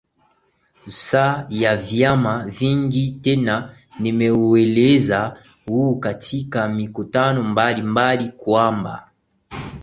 sa 1.05 1.25
ya 1.61 1.73
viama 1.87 2.45
vingi 2.45 3.11
tena 3.11 3.75
nimeueleza 3.99 5.37
huu 5.65 5.95
katika 5.99 6.67
mikutano 6.69 7.43
mbali 7.43 7.81
mbali 7.81 8.29
kwamba 8.29 9.11